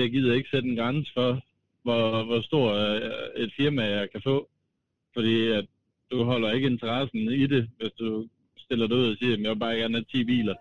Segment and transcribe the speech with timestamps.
[0.00, 1.40] jeg gider ikke sætte en grænse for,
[1.82, 4.48] hvor, hvor stor øh, et firma jeg kan få.
[5.14, 5.66] Fordi at
[6.10, 9.50] du holder ikke interessen i det, hvis du stiller dig ud og siger, at jeg
[9.50, 10.54] vil bare gerne have 10 biler.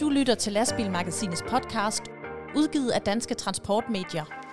[0.00, 2.02] Du lytter til Lastbilmagasinets podcast,
[2.56, 4.51] udgivet af Danske Transportmedier.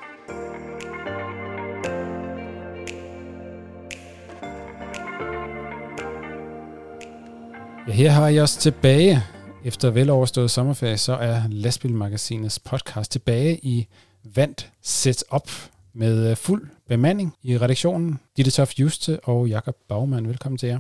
[7.90, 9.24] Ja, her har jeg os tilbage.
[9.64, 13.88] Efter veloverstået sommerferie, så er Lastbilmagasinets podcast tilbage i
[14.23, 15.50] vandt setup
[15.94, 18.20] med øh, fuld bemanding i redaktionen.
[18.38, 20.80] Ditte Toft Juste og Jakob Bagman, velkommen til jer.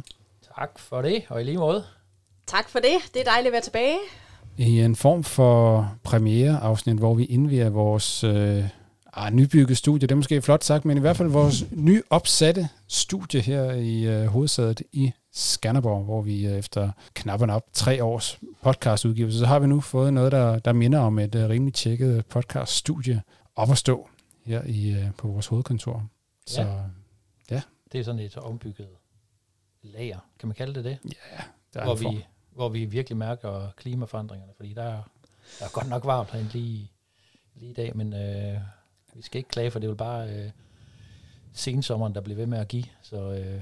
[0.57, 1.83] Tak for det, og i lige måde.
[2.47, 3.13] Tak for det.
[3.13, 3.97] Det er dejligt at være tilbage.
[4.57, 8.63] I en form for premiereafsnit, hvor vi indviger vores øh,
[9.13, 13.41] ah, nybygget studie, det er måske flot sagt, men i hvert fald vores nyopsatte studie
[13.41, 19.39] her i øh, hovedsædet i Skanderborg, hvor vi øh, efter knappen op tre års podcastudgivelse,
[19.39, 23.21] så har vi nu fået noget, der, der minder om et øh, rimelig tjekket podcaststudie
[23.55, 24.09] op at stå
[24.45, 26.07] her i, øh, på vores hovedkontor.
[26.45, 26.61] Så
[27.51, 27.61] Ja.
[27.91, 28.87] Det er sådan et ombygget
[29.81, 30.97] lager, kan man kalde det det?
[31.05, 35.01] ja, der er Hvor vi, hvor vi virkelig mærker klimaforandringerne, fordi der er,
[35.59, 36.91] der er godt nok varmt herinde lige,
[37.55, 38.59] lige i dag, men øh,
[39.13, 40.51] vi skal ikke klage, for det er jo bare øh,
[41.53, 43.61] sensommeren, der bliver ved med at give, så øh,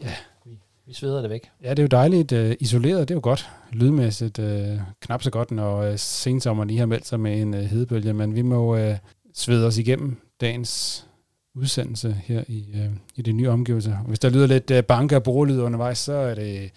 [0.00, 0.14] Ja.
[0.44, 1.50] vi, vi sveder det væk.
[1.62, 3.50] Ja, det er jo dejligt øh, isoleret, det er jo godt.
[3.72, 7.60] Lydmæssigt øh, knap så godt, når øh, sensommeren lige har meldt sig med en øh,
[7.60, 8.96] hedebølge, men vi må øh,
[9.34, 11.06] svede os igennem dagens
[11.54, 13.96] udsendelse her i, øh, i det nye omgivelser.
[13.96, 16.70] Hvis der lyder lidt øh, banke- og borelyd undervejs, så er det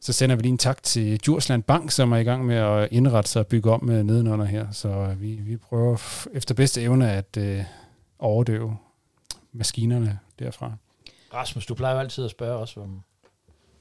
[0.00, 2.88] så sender vi lige en tak til Djursland Bank, som er i gang med at
[2.90, 4.70] indrette sig og bygge om med nedenunder her.
[4.70, 7.64] Så øh, vi, vi prøver efter bedste evne at øh,
[8.18, 8.76] overdøve
[9.52, 10.72] maskinerne derfra.
[11.34, 13.02] Rasmus, du plejer jo altid at spørge os om,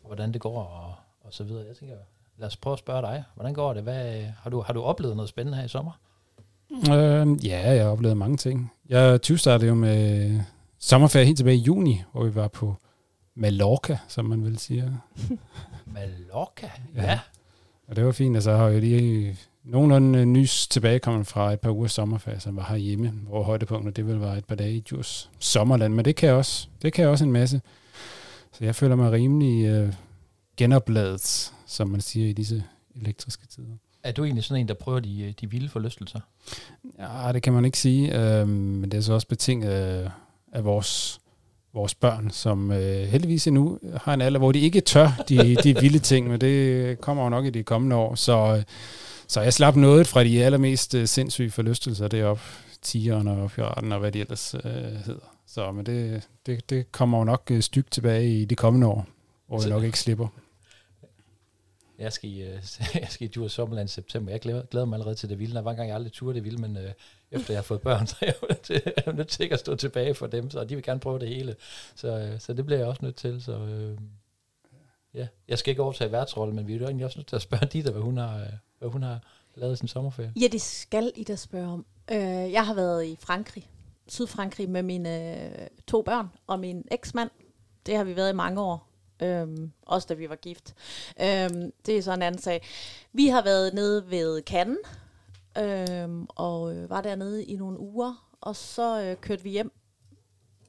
[0.05, 1.65] hvordan det går og, og så videre.
[1.67, 1.95] Jeg tænker,
[2.37, 3.23] lad os prøve at spørge dig.
[3.35, 3.83] Hvordan går det?
[3.83, 5.91] Hvad, har, du, har du oplevet noget spændende her i sommer?
[6.71, 8.71] Øh, ja, jeg har oplevet mange ting.
[8.89, 10.39] Jeg 20 startede jo med
[10.79, 12.75] sommerferie helt tilbage i juni, hvor vi var på
[13.35, 14.99] Mallorca, som man vil sige.
[15.85, 16.71] Mallorca?
[16.95, 17.03] Ja.
[17.03, 17.19] Ja.
[17.87, 21.71] Og det var fint, og så har jeg lige nogenlunde nys tilbagekommet fra et par
[21.71, 25.29] uger sommerferie, som var herhjemme, hvor højdepunktet det vil være et par dage i Djurs
[25.39, 27.61] sommerland, men det kan jeg også, det kan jeg også en masse.
[28.53, 29.93] Så jeg føler mig rimelig øh,
[30.57, 32.63] genopladet, som man siger i disse
[32.95, 33.77] elektriske tider.
[34.03, 36.19] Er du egentlig sådan en, der prøver de, de vilde forlystelser?
[36.99, 40.09] Ja, det kan man ikke sige, øh, men det er så også betinget af,
[40.51, 41.19] af vores,
[41.73, 45.79] vores børn, som øh, heldigvis endnu har en alder, hvor de ikke tør de, de
[45.79, 48.15] vilde ting, men det kommer jo nok i de kommende år.
[48.15, 48.63] Så, øh,
[49.27, 52.43] så jeg slap noget fra de allermest øh, sindssyge forlystelser deroppe,
[52.81, 54.61] tigeren og piraten og hvad de ellers øh,
[55.05, 55.32] hedder.
[55.53, 59.07] Så men det, det, det kommer jo nok øh, stygt tilbage i de kommende år,
[59.47, 60.27] hvor jeg nok ikke slipper.
[61.99, 62.63] Jeg skal i, øh,
[63.01, 64.31] jeg skal i Djurs Sommerland i september.
[64.31, 65.55] Jeg glæder, glæder mig allerede til det vilde.
[65.55, 66.91] Der var engang, jeg aldrig turde det vilde, men øh,
[67.31, 69.43] efter jeg har fået børn, så er jeg jo nødt til, jeg er nødt til
[69.43, 71.55] ikke at stå tilbage for dem, så de vil gerne prøve det hele.
[71.95, 73.41] Så, øh, så det bliver jeg også nødt til.
[73.41, 73.97] Så, øh,
[75.13, 75.27] ja.
[75.47, 77.65] Jeg skal ikke overtage værtsrollen, men vi er jo egentlig også nødt til at spørge
[77.65, 79.19] Dita, hvad hun har, øh, hvad hun har
[79.55, 80.33] lavet i sin sommerferie.
[80.41, 81.85] Ja, det skal I da spørge om.
[82.11, 83.69] Øh, jeg har været i Frankrig,
[84.07, 87.29] Sydfrankrig, med mine øh, to børn og min eksmand.
[87.85, 88.89] Det har vi været i mange år.
[89.21, 90.75] Øhm, også da vi var gift.
[91.21, 92.61] Øhm, det er så en anden sag.
[93.13, 94.77] Vi har været nede ved Cannes,
[95.57, 99.71] øhm, og øh, var dernede i nogle uger, og så øh, kørte vi hjem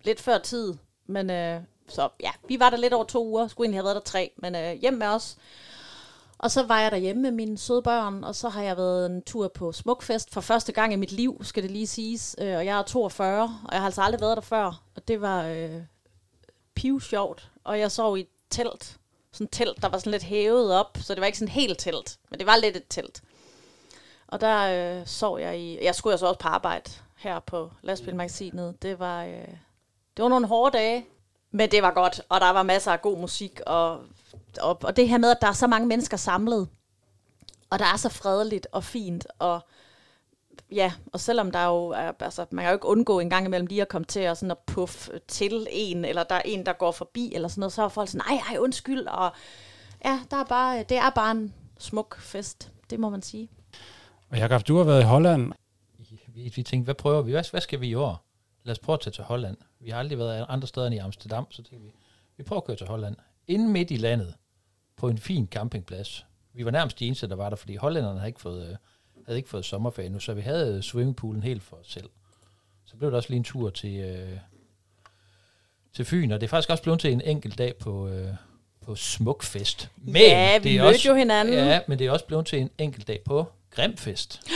[0.05, 0.75] lidt før tid.
[1.07, 3.97] Men øh, så ja, vi var der lidt over to uger, skulle egentlig have været
[3.97, 5.37] der tre, men øh, hjem med os.
[6.39, 9.23] Og så var jeg derhjemme med mine søde børn, og så har jeg været en
[9.23, 12.37] tur på Smukfest for første gang i mit liv, skal det lige siges.
[12.39, 14.83] Øh, og jeg er 42, og jeg har altså aldrig været der før.
[14.97, 15.83] Og det var øh,
[16.75, 17.51] piv sjovt.
[17.65, 18.97] Og jeg sov i et telt.
[19.33, 21.79] Sådan et telt, der var sådan lidt hævet op, så det var ikke sådan helt
[21.79, 23.23] telt, men det var lidt et telt.
[24.27, 25.85] Og der øh, sov jeg i...
[25.85, 28.83] Jeg skulle jo så også på arbejde her på Lastbilmagasinet.
[28.83, 29.49] Det var, øh,
[30.17, 31.07] det var nogle hårde dage,
[31.51, 34.01] men det var godt, og der var masser af god musik, og,
[34.59, 36.69] og, og det her med, at der er så mange mennesker samlet,
[37.71, 39.61] og der er så fredeligt og fint, og
[40.73, 43.67] ja, og selvom der jo er, altså, man kan jo ikke undgå en gang imellem
[43.67, 46.73] lige at komme til at, sådan at puffe til en, eller der er en, der
[46.73, 49.33] går forbi, eller sådan noget, så er folk sådan, nej, ej, undskyld, og
[50.05, 53.49] ja, der er bare, det er bare en smuk fest, det må man sige.
[54.31, 55.53] Og Jakob, du har været i Holland.
[56.29, 57.31] Vi, vi tænkte, hvad prøver vi?
[57.33, 58.25] Hvad, hvad skal vi i år?
[58.65, 59.57] Lad os prøve at tage til Holland.
[59.81, 61.95] Vi har aldrig været andre steder end i Amsterdam, så tænkte vi,
[62.37, 63.17] vi prøver at køre til Holland.
[63.47, 64.35] Inden midt i landet,
[65.05, 66.27] på en fin campingplads.
[66.55, 68.77] Vi var nærmest de eneste, der var der, fordi hollænderne havde ikke fået, øh,
[69.27, 72.09] havde ikke fået sommerferie nu, så vi havde swimmingpoolen helt for os selv.
[72.85, 74.39] Så blev der også lige en tur til, øh,
[75.95, 78.29] til Fyn, og det er faktisk også blevet til en enkelt dag på, øh,
[78.81, 79.91] på Smukfest.
[79.97, 81.55] Men ja, vi det er mødte også, jo hinanden.
[81.55, 84.33] Ja, men det er også blevet til en enkelt dag på Grimfest.
[84.33, 84.51] Så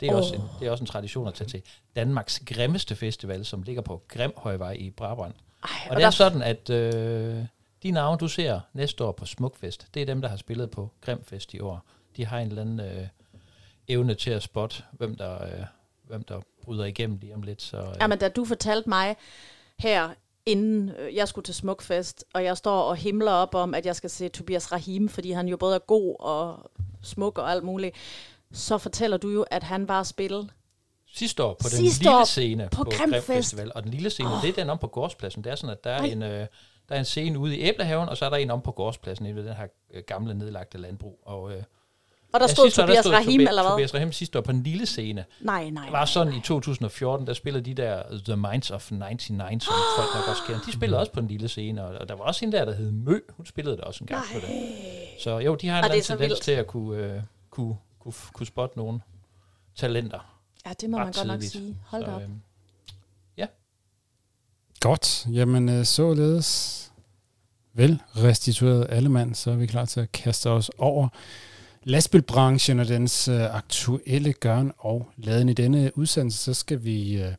[0.00, 0.18] det, er oh.
[0.20, 1.62] også en, det er også en tradition at tage til
[1.96, 5.34] Danmarks grimmeste festival, som ligger på Grimhøjvej i Brabrand.
[5.62, 7.44] Ej, og, og det er sådan, at øh,
[7.84, 10.90] de navne, du ser næste år på Smukfest, det er dem, der har spillet på
[11.00, 11.84] Grimfest i år.
[12.16, 13.06] De har en eller anden øh,
[13.88, 15.64] evne til at spotte, hvem der, øh,
[16.02, 17.62] hvem der bryder igennem lige om lidt.
[17.62, 17.94] Så, øh.
[18.00, 19.16] Jamen, da du fortalte mig
[19.78, 20.10] her,
[20.46, 23.96] inden øh, jeg skulle til Smukfest, og jeg står og himler op om, at jeg
[23.96, 26.70] skal se Tobias Rahim, fordi han jo både er god og
[27.02, 27.96] smuk og alt muligt,
[28.52, 30.50] så fortæller du jo, at han var spillet
[31.14, 33.72] sidste år på den lille scene på, på Festival.
[33.74, 34.42] Og den lille scene, oh.
[34.42, 35.44] det er den om på gårdspladsen.
[35.44, 36.46] Det er sådan, at der er, en, øh,
[36.88, 39.26] der er en scene ude i Æblehaven, og så er der en om på gårdspladsen,
[39.26, 41.20] i den her øh, gamle nedlagte landbrug.
[41.26, 41.62] Og, øh,
[42.32, 43.70] og der stod Tobias der stod Rahim, Tobias, eller hvad?
[43.70, 45.24] Tobias Rahim sidste år på en lille scene.
[45.40, 45.84] Nej, nej.
[45.84, 46.38] Det var sådan nej.
[46.38, 50.60] i 2014, der spillede de der The Minds of 99, som folk nok også kender.
[50.60, 52.74] De spillede også på en lille scene, og, og der var også en der, der
[52.74, 53.20] hed Mø.
[53.36, 54.40] Hun spillede der også en gang nej.
[54.40, 54.66] på det.
[55.20, 58.78] Så jo, de har en anden tendens til at kunne, øh, kunne, kunne, kunne spotte
[58.78, 59.00] nogle
[59.76, 60.34] talenter.
[60.66, 61.76] Ja, det må man godt nok sige.
[61.86, 62.22] Hold så, op.
[62.22, 62.38] Øhm, ja.
[64.84, 65.26] Godt.
[65.32, 66.80] Jamen, øh, således
[67.74, 71.08] vel restitueret alle mand, så er vi klar til at kaste os over
[71.84, 77.32] lastbilbranchen og dens øh, aktuelle gørn og laden i denne udsendelse, så skal vi øh,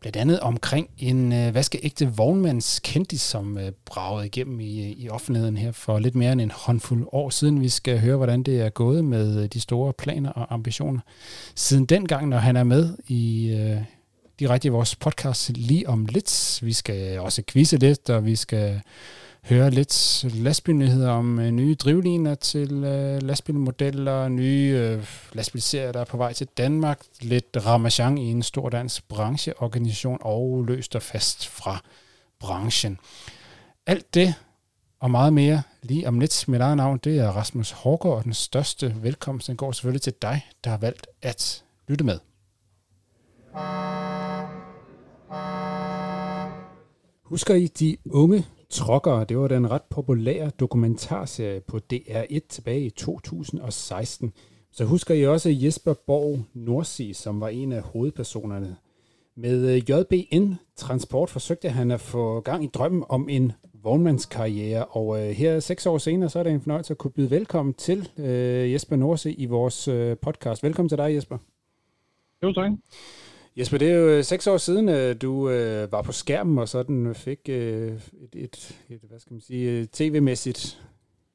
[0.00, 6.14] blandt andet omkring en vaskeægte vognmandskendis, som bragede igennem i, i offentligheden her for lidt
[6.14, 7.60] mere end en håndfuld år siden.
[7.60, 11.00] Vi skal høre, hvordan det er gået med de store planer og ambitioner.
[11.54, 13.50] Siden dengang, når han er med i
[14.38, 16.58] direkte i vores podcast lige om lidt.
[16.62, 18.80] Vi skal også quizze lidt, og vi skal
[19.48, 26.04] høre lidt lastbilnyheder om øh, nye drivliner til øh, lastbilmodeller, nye øh, lastbilserier, der er
[26.04, 31.48] på vej til Danmark, lidt ramachan i en stor dansk brancheorganisation og løst og fast
[31.48, 31.82] fra
[32.40, 32.98] branchen.
[33.86, 34.34] Alt det
[35.00, 36.48] og meget mere lige om lidt.
[36.48, 40.14] Mit eget navn, det er Rasmus Hårgaard, og den største velkomst, den går selvfølgelig til
[40.22, 42.18] dig, der har valgt at lytte med.
[47.22, 52.90] Husker I de unge Trokkere, det var den ret populære dokumentarserie på DR1 tilbage i
[52.90, 54.32] 2016.
[54.72, 58.76] Så husker I også Jesper Borg Norsi, som var en af hovedpersonerne.
[59.36, 63.52] Med øh, JBN Transport forsøgte han at få gang i drømmen om en
[63.82, 67.30] vognmandskarriere, og øh, her seks år senere, så er det en fornøjelse at kunne byde
[67.30, 70.62] velkommen til øh, Jesper Nordsig i vores øh, podcast.
[70.62, 71.38] Velkommen til dig, Jesper.
[72.42, 72.72] Jo, tak.
[73.58, 76.68] Jesper, det er jo øh, seks år siden, øh, du øh, var på skærmen og
[76.68, 80.82] sådan fik øh, et, et, et, hvad skal man sige, øh, tv-mæssigt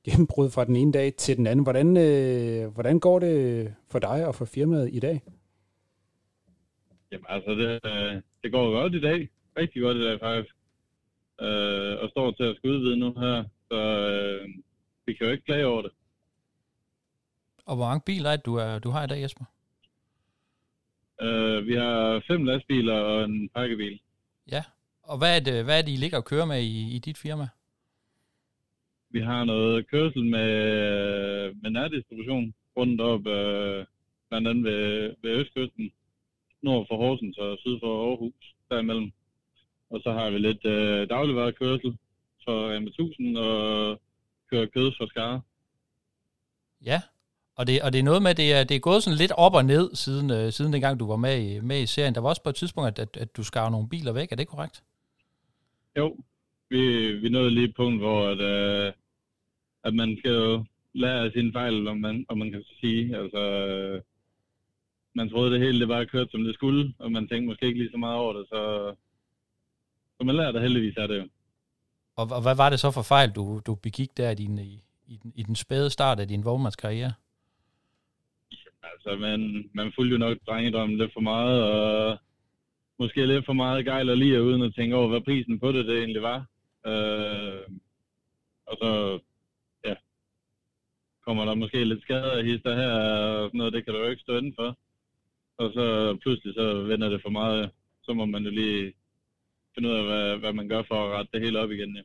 [0.06, 1.64] gennembrud fra den ene dag til den anden.
[1.64, 5.22] Hvordan, øh, hvordan går det for dig og for firmaet i dag?
[7.12, 7.82] Jamen altså, det,
[8.44, 9.30] det går godt i dag.
[9.58, 10.56] Rigtig godt i dag faktisk.
[11.42, 13.44] Øh, og står til at skulle udvide nu her.
[13.72, 13.78] Så
[14.10, 14.50] øh,
[15.06, 15.92] vi kan jo ikke klage over det.
[17.66, 19.46] Og hvor mange biler er det, du, er, du har i dag, Jesper?
[21.22, 24.00] Uh, vi har fem lastbiler og en pakkebil.
[24.52, 24.64] Ja,
[25.04, 27.18] og hvad er det, hvad er det I ligger og kører med i, i dit
[27.18, 27.48] firma?
[29.10, 30.50] Vi har noget kørsel med,
[31.62, 33.86] med nærdistribution rundt op, uh,
[34.30, 35.92] blandt andet ved, ved Østkysten,
[36.62, 39.12] nord for Horsens og syd for Aarhus, derimellem.
[39.90, 41.98] Og så har vi lidt uh, dagligvarekørsel
[42.44, 44.02] for Rema 1000 og
[44.50, 45.42] kører kød for skare.
[46.86, 47.02] Ja,
[47.56, 49.54] og det, og det er noget med, det er, det er gået sådan lidt op
[49.54, 52.16] og ned, siden, øh, siden dengang du var med i, med i serien.
[52.16, 54.32] Der var også på et tidspunkt, at, at, at du skar nogle biler væk.
[54.32, 54.84] Er det korrekt?
[55.98, 56.18] Jo,
[56.70, 58.94] vi, vi nåede lige et punkt, hvor at, øh,
[59.84, 63.18] at man skal jo lære af sine fejl, om man, om man kan sige.
[63.18, 64.02] Altså, øh,
[65.16, 67.80] man troede det hele det bare kørte, som det skulle, og man tænkte måske ikke
[67.80, 68.94] lige så meget over det, så,
[70.18, 71.28] så man lærer det heldigvis af det jo.
[72.16, 74.84] Og, og hvad var det så for fejl, du, du begik der i, din, i,
[75.08, 77.14] i, den, i den spæde start af din vognmandskarriere?
[78.84, 82.18] Altså, man, man fulgte jo nok drengedrømmen lidt for meget, og
[83.00, 85.86] måske lidt for meget gejl og lige uden at tænke over, hvad prisen på det,
[85.86, 86.40] det egentlig var.
[86.88, 87.62] Øh,
[88.68, 89.20] og så,
[89.86, 89.96] ja,
[91.26, 94.10] kommer der måske lidt skade af hister her, og sådan noget, det kan du jo
[94.10, 94.78] ikke stå inden for.
[95.58, 97.72] Og så pludselig så vender det for meget,
[98.04, 98.94] så må man jo lige
[99.76, 101.96] finde ud af, hvad, hvad man gør for at rette det hele op igen.
[101.96, 102.02] Ja.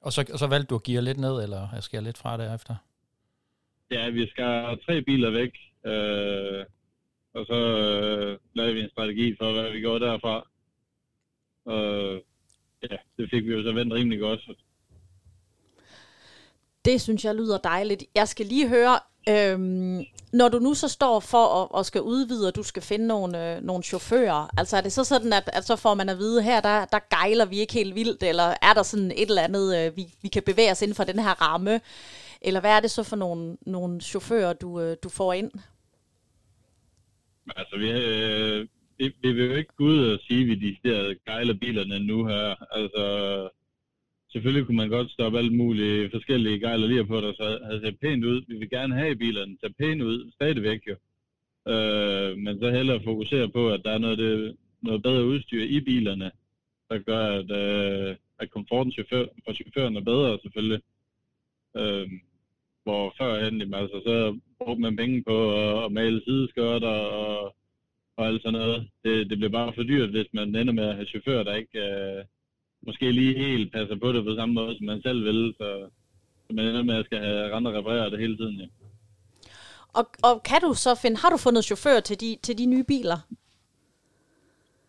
[0.00, 2.36] Og så, og så valgte du at give lidt ned, eller jeg skal lidt fra
[2.36, 2.74] derefter?
[3.90, 5.52] Ja, vi skal tre biler væk,
[5.86, 6.64] øh,
[7.34, 10.48] og så øh, lavede vi en strategi for, hvad vi går derfra.
[11.64, 11.82] Og
[12.82, 14.40] ja, det fik vi jo så vendt rimelig godt.
[16.84, 18.04] Det synes jeg lyder dejligt.
[18.14, 22.48] Jeg skal lige høre, Øhm, når du nu så står for at, at skal udvide,
[22.48, 25.66] og du skal finde nogle, øh, nogle chauffører, altså er det så sådan, at, at
[25.66, 28.74] så får man at vide, her der, der gejler vi ikke helt vildt, eller er
[28.74, 31.42] der sådan et eller andet, øh, vi, vi kan bevæge os inden for den her
[31.42, 31.80] ramme,
[32.40, 35.50] eller hvad er det så for nogle, nogle chauffører, du, øh, du får ind?
[37.56, 38.66] Altså, vi, øh,
[38.98, 42.26] vi, vi vil jo ikke gå ud og sige, at vi de gejler bilerne nu
[42.26, 42.74] her.
[42.78, 43.04] Altså,
[44.32, 48.00] selvfølgelig kunne man godt stoppe alt muligt forskellige gejler lige på, der så havde set
[48.00, 48.44] pænt ud.
[48.48, 50.96] Vi vil gerne have bilerne ser pænt ud, stadigvæk jo.
[51.72, 55.80] Øh, men så hellere fokusere på, at der er noget, det, noget bedre udstyr i
[55.80, 56.30] bilerne,
[56.90, 60.80] der gør, at, øh, at komforten chauffør, for chaufføren er bedre selvfølgelig.
[61.76, 62.08] Øh,
[62.82, 65.36] hvor førhen, altså, så brugte man penge på
[65.84, 67.54] at, male sideskørter og,
[68.16, 68.88] og alt sådan noget.
[69.04, 71.78] Det, det bliver bare for dyrt, hvis man ender med at have chauffører, der ikke
[71.78, 72.24] øh,
[72.86, 75.54] måske lige helt passer på det på samme måde, som man selv vil.
[75.58, 75.88] Så,
[76.46, 78.56] så man ender med at skal have rent reparere det hele tiden.
[78.60, 78.66] Ja.
[79.98, 82.84] Og, og kan du så finde, har du fundet chauffør til de, til de nye
[82.84, 83.18] biler?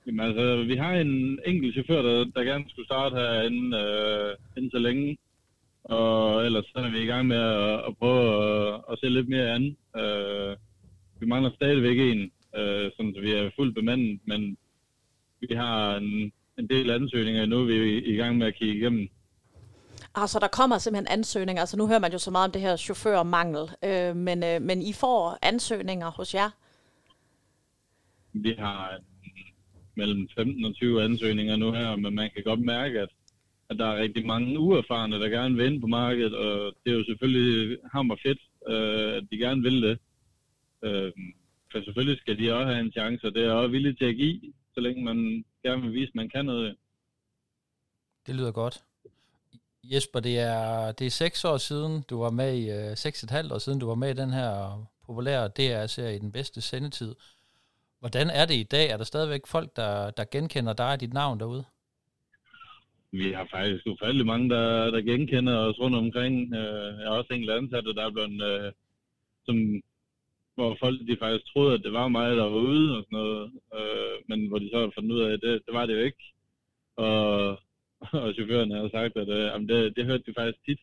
[0.06, 4.36] Jamen altså, vi har en enkelt chauffør, der, der gerne skulle starte her inden, øh,
[4.58, 5.18] inden så længe.
[5.89, 8.24] Og ellers så er vi i gang med at, at prøve
[8.74, 9.77] at, at se lidt mere an.
[10.01, 10.58] Øh,
[11.20, 14.58] vi mangler stadigvæk en, øh, sådan så vi er fuldt bemandet, men
[15.39, 19.08] vi har en, en del ansøgninger nu, vi er i gang med at kigge igennem.
[20.15, 21.62] Altså, der kommer simpelthen ansøgninger.
[21.62, 24.82] Altså, nu hører man jo så meget om det her chaufførmangel, øh, men, øh, men
[24.82, 26.50] I får ansøgninger hos jer?
[28.34, 29.00] Vi har
[29.96, 33.10] mellem 15 og 20 ansøgninger nu her, men man kan godt mærke, at,
[33.70, 36.98] at der er rigtig mange uerfarne, der gerne vil ind på markedet, og det er
[36.98, 40.00] jo selvfølgelig hammer fedt, øh, at de gerne vil det.
[40.84, 41.12] Øh,
[41.72, 44.16] for selvfølgelig skal de også have en chance, og det er også villige til at
[44.16, 44.42] give,
[44.74, 46.76] så længe man gerne vil vise, at man kan noget.
[48.28, 48.84] Det lyder godt.
[49.84, 53.30] Jesper, det er, det er seks år siden, du var med i, øh, seks et
[53.30, 57.16] halvt år siden, du var med i den her populære DR-serie i den bedste sendetid.
[58.00, 58.90] Hvordan er det i dag?
[58.90, 61.66] Er der stadigvæk folk, der, der genkender dig og dit navn derude?
[63.12, 66.54] Vi har faktisk ufattelig mange, der, der genkender os rundt omkring.
[66.54, 68.72] Øh, jeg har også enkelt ansatte, der er blevet, øh,
[69.46, 69.82] som
[70.56, 73.52] hvor folk de faktisk troede, at det var mig, der var ude og sådan noget,
[73.78, 76.00] øh, men hvor de så har fundet ud af, at det, det var det jo
[76.00, 76.24] ikke.
[76.96, 77.50] Og,
[78.24, 80.80] og chaufføren har sagt, at øh, jamen det, det hørte de faktisk tit.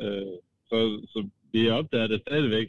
[0.00, 0.36] Øh,
[0.68, 0.76] så,
[1.12, 2.68] så vi opdager det stadigvæk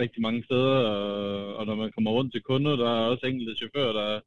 [0.00, 3.56] rigtig mange steder, og, og når man kommer rundt til kunder, der er også enkelte
[3.56, 4.20] chauffører, der,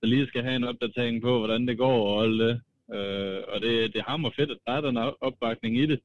[0.00, 2.60] der lige skal have en opdatering på, hvordan det går og alt det.
[2.92, 6.00] Øh, og det, det hammer fedt, at der er den opbakning i det.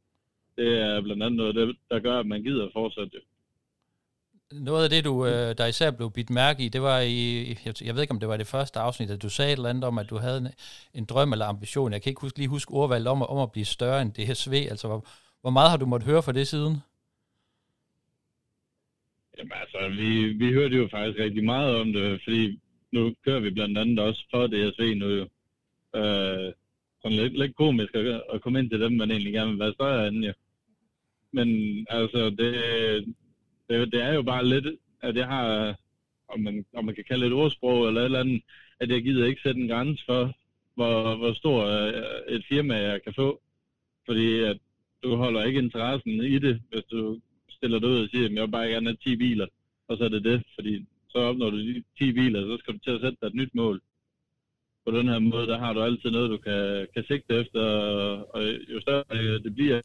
[0.58, 3.24] Det er blandt andet noget, der gør, at man gider at fortsætte det
[4.52, 7.50] noget af det, du, øh, der især blev bidt mærke i, det var i,
[7.86, 9.84] jeg ved ikke, om det var det første afsnit, at du sagde et eller andet
[9.84, 10.48] om, at du havde en,
[10.94, 11.94] en drøm eller ambition.
[11.94, 14.54] Jeg kan ikke huske, lige huske ordvalget om, om at blive større end DSV.
[14.54, 15.06] Altså, hvor,
[15.42, 16.78] hvor meget har du måttet høre for det siden?
[19.38, 22.60] Jamen altså, vi, vi hørte jo faktisk rigtig meget om det, fordi
[22.92, 25.28] nu kører vi blandt andet også for DSV nu jo.
[26.00, 26.54] Øh,
[27.02, 29.74] sådan lidt, lidt komisk at, at komme ind til dem, man egentlig gerne vil være
[29.74, 30.34] større end, ja.
[31.32, 31.50] Men
[31.90, 32.54] altså, det,
[33.70, 34.68] det, det er jo bare lidt,
[35.02, 35.76] at jeg har,
[36.28, 38.42] om man, om man kan kalde det et ordsprog eller et eller andet,
[38.80, 40.34] at jeg gider ikke sætte en grænse for,
[40.76, 43.42] hvor, hvor stor øh, et firma jeg kan få.
[44.06, 44.58] Fordi at
[45.04, 48.42] du holder ikke interessen i det, hvis du stiller dig ud og siger, at jeg
[48.42, 49.48] vil bare gerne have 10 biler,
[49.88, 50.44] og så er det det.
[50.56, 53.36] Fordi så opnår du de 10 biler, så skal du til at sætte dig et
[53.36, 53.82] nyt mål.
[54.90, 57.62] På den her måde, der har du altid noget, du kan, kan sigte efter,
[58.34, 58.42] og
[58.74, 59.82] jo større det bliver,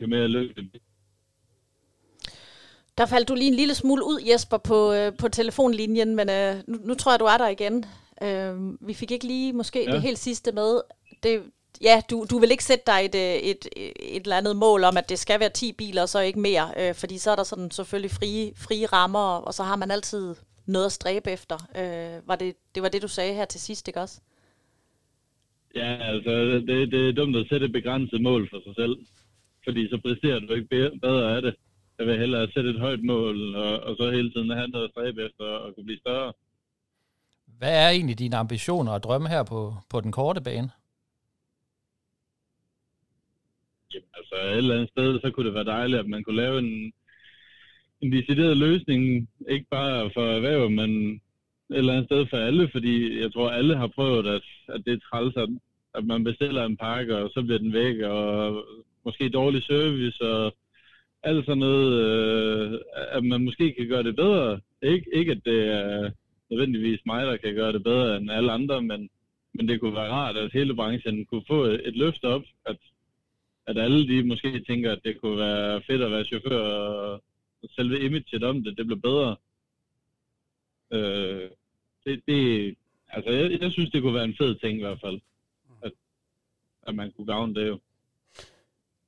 [0.00, 0.84] jo mere lykke det bliver.
[2.98, 6.56] Der faldt du lige en lille smule ud, Jesper, på, øh, på telefonlinjen, men øh,
[6.66, 7.84] nu, nu tror jeg, du er der igen.
[8.22, 9.92] Øh, vi fik ikke lige måske ja.
[9.92, 10.80] det helt sidste med.
[11.22, 11.42] Det,
[11.82, 14.84] ja, du, du vil ikke sætte dig et, øh, et, et, et eller andet mål
[14.84, 17.36] om, at det skal være 10 biler, og så ikke mere, øh, fordi så er
[17.36, 20.34] der sådan selvfølgelig frie, frie rammer, og så har man altid
[20.68, 21.56] noget at stræbe efter.
[21.80, 24.20] Øh, var det, det var det, du sagde her til sidst, ikke også?
[25.74, 26.30] Ja, altså,
[26.68, 28.96] det, det er dumt at sætte et begrænset mål for sig selv,
[29.64, 31.54] fordi så præsterer du ikke bedre af det
[31.98, 34.90] jeg vil hellere sætte et højt mål, og, og så hele tiden have noget at
[34.90, 36.32] stræbe efter og kunne blive større.
[37.46, 40.70] Hvad er egentlig dine ambitioner og drømme her på, på den korte bane?
[43.94, 46.58] Jamen, altså et eller andet sted, så kunne det være dejligt, at man kunne lave
[46.58, 46.92] en,
[48.02, 50.90] en decideret løsning, ikke bare for erhverv, men
[51.70, 54.92] et eller andet sted for alle, fordi jeg tror, alle har prøvet, at, at det
[54.92, 55.48] er træls, at,
[55.94, 58.64] at man bestiller en pakke, og så bliver den væk, og
[59.04, 60.54] måske dårlig service, og
[61.22, 62.78] alt sådan noget, øh,
[63.12, 64.60] at man måske kan gøre det bedre.
[64.84, 66.10] Ik- ikke at det er
[66.50, 69.08] nødvendigvis mig, der kan gøre det bedre end alle andre, men,
[69.54, 72.76] men det kunne være rart, at hele branchen kunne få et, et løft op, at,
[73.66, 77.22] at alle de måske tænker, at det kunne være fedt at være chauffør, og
[77.70, 79.36] selve imaget om det, det blev bedre.
[80.92, 81.50] Øh,
[82.04, 82.74] det, det,
[83.08, 85.20] altså, jeg, jeg synes, det kunne være en fed ting i hvert fald,
[85.82, 85.92] at,
[86.82, 87.78] at man kunne gavne det jo.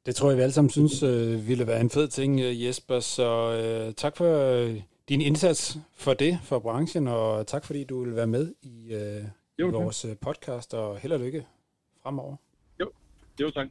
[0.06, 3.00] Det tror jeg, vi alle sammen synes øh, ville være en fed ting, øh, Jesper.
[3.00, 8.04] Så øh, tak for øh, din indsats for det, for branchen, og tak fordi du
[8.04, 9.24] vil være med i, øh,
[9.58, 11.46] jo, i vores øh, podcast, og held og lykke
[12.02, 12.36] fremover.
[12.80, 12.90] Jo,
[13.40, 13.68] jo tak.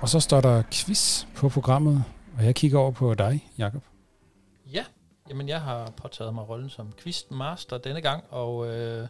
[0.00, 2.04] Og så står der quiz på programmet,
[2.38, 3.82] og jeg kigger over på dig, Jakob.
[4.72, 4.84] Ja,
[5.28, 9.08] jamen jeg har påtaget mig rollen som quizmaster denne gang, og øh,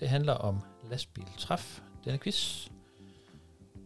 [0.00, 0.60] det handler om
[0.90, 2.68] lastbiltræf, denne quiz.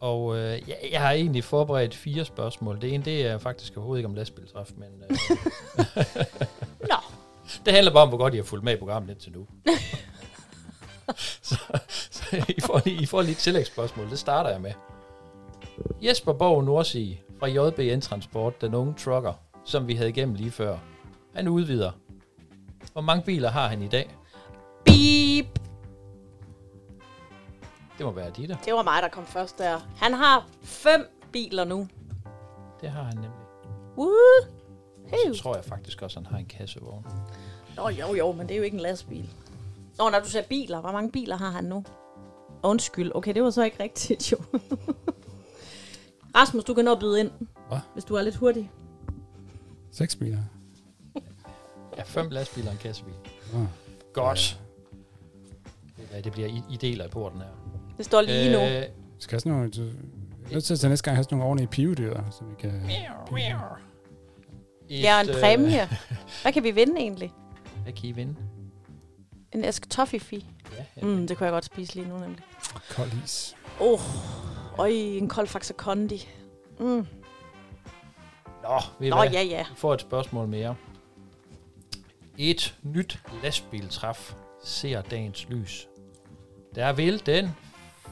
[0.01, 2.81] Og øh, jeg, jeg har egentlig forberedt fire spørgsmål.
[2.81, 4.89] Det ene, det er faktisk overhovedet ikke om lastbiltræf, men...
[5.03, 5.17] Øh,
[6.91, 6.97] Nå.
[7.65, 9.47] Det handler bare om, hvor godt I har fulgt med i programmet indtil nu.
[11.43, 11.57] så,
[12.11, 14.11] så I, får lige, I får lige et tillægsspørgsmål.
[14.11, 14.73] Det starter jeg med.
[16.03, 19.33] Jesper Borg Nordsig fra JBN Transport, den unge trucker,
[19.65, 20.79] som vi havde igennem lige før.
[21.35, 21.91] Han udvider.
[22.93, 24.17] Hvor mange biler har han i dag?
[24.85, 25.59] Beep.
[27.99, 28.59] Det må være Ditte.
[28.65, 29.79] Det var mig, der kom først der.
[29.97, 31.89] Han har fem biler nu.
[32.81, 33.31] Det har han nemlig.
[33.97, 34.09] Woo!
[35.07, 35.35] Hey.
[35.35, 37.07] Så tror jeg faktisk også, han har en kassevogn.
[37.77, 39.31] Nå, jo, jo, men det er jo ikke en lastbil.
[39.99, 41.85] Nå, når du siger biler, hvor mange biler har han nu?
[42.63, 44.37] Undskyld, okay, det var så ikke rigtigt, jo.
[46.35, 47.31] Rasmus, du kan nå at byde ind,
[47.69, 47.79] Hvad?
[47.93, 48.71] hvis du er lidt hurtig.
[49.91, 50.39] Seks biler.
[51.97, 53.15] Ja, fem lastbiler og en kassebil.
[53.55, 53.61] Oh.
[54.13, 54.61] Godt.
[56.13, 56.21] Ja.
[56.21, 57.49] Det bliver i, i deler i porten her.
[57.97, 58.77] Det står lige øh, nu.
[58.79, 58.85] Øh,
[59.19, 59.91] Skal have sådan nogle, du, jeg
[60.49, 62.71] er nødt til at næste gang have sådan nogle ordentlige pivedyr, så vi kan...
[64.89, 65.89] et, Ja, en øh, præmie.
[66.43, 67.33] Hvad kan vi vinde egentlig?
[67.83, 68.37] Hvad kan I vinde?
[69.53, 70.43] En æsk toffifee.
[70.79, 71.07] Ja, ja.
[71.07, 72.45] Mm, det kunne jeg godt spise lige nu nemlig.
[72.91, 73.57] Kold is.
[73.81, 74.01] Åh,
[74.73, 76.29] oh, øj, en kold Faxe Kondi.
[76.79, 77.07] Mm.
[78.63, 79.67] Nå, ved I Nå, ja, ja.
[79.71, 80.77] Vi får et spørgsmål mere.
[82.39, 85.89] Et nyt lastbiltræf ser dagens lys.
[86.75, 87.49] Der vil den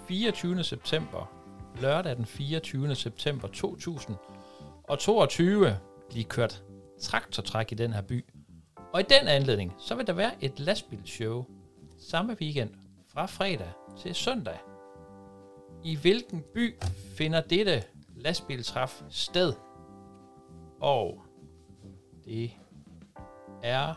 [0.09, 0.64] 24.
[0.64, 1.33] september,
[1.81, 2.94] lørdag den 24.
[2.94, 5.77] september 2022,
[6.09, 6.62] blive kørt
[7.01, 8.25] traktortræk i den her by.
[8.92, 11.44] Og i den anledning, så vil der være et lastbilshow
[11.99, 12.70] samme weekend
[13.12, 13.70] fra fredag
[14.03, 14.59] til søndag.
[15.85, 16.75] I hvilken by
[17.14, 17.85] finder dette
[18.16, 19.53] lastbiltræf sted?
[20.81, 21.23] Og
[22.25, 22.51] det
[23.62, 23.95] er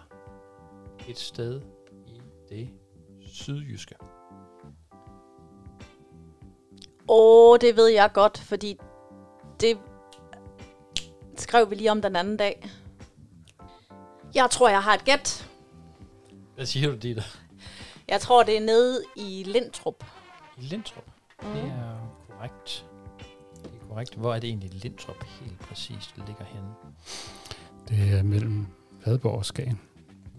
[1.08, 1.62] et sted
[2.08, 2.70] i det
[3.22, 3.96] sydjyske.
[7.08, 8.80] Åh, oh, det ved jeg godt, fordi
[9.60, 9.78] det
[11.38, 12.70] skrev vi lige om den anden dag.
[14.36, 15.50] Jeg tror, jeg har et gæt.
[16.56, 17.24] Hvad siger du, Ditte?
[18.08, 20.04] Jeg tror, det er nede i Lindtrup.
[20.58, 21.13] I Lindtrup.
[21.46, 21.52] Mm.
[21.54, 21.98] Det er
[22.30, 22.86] korrekt.
[23.64, 24.16] Det er korrekt.
[24.16, 26.70] Hvor er det egentlig Lindtrup helt præcist ligger henne?
[27.90, 28.68] Det er mellem
[29.04, 29.80] Padborg og Skagen.